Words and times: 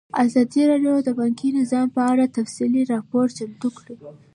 ازادي 0.25 0.61
راډیو 0.71 0.95
د 1.07 1.09
بانکي 1.19 1.49
نظام 1.59 1.87
په 1.95 2.01
اړه 2.11 2.33
تفصیلي 2.37 2.83
راپور 2.93 3.25
چمتو 3.37 3.69
کړی. 3.77 3.95